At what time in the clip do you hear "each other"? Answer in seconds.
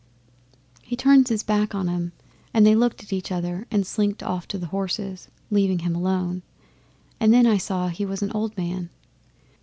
3.13-3.67